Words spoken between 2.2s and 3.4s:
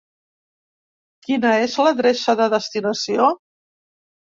de destinació?